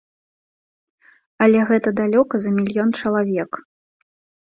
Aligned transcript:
Але 1.47 1.59
гэта 1.73 1.89
далёка 2.01 2.35
за 2.47 2.57
мільён 2.59 2.89
чалавек. 3.01 3.51